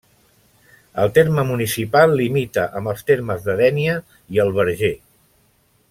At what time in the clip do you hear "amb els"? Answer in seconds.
2.81-3.05